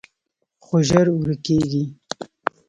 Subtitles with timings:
[0.65, 1.83] خو ژر ورکېږي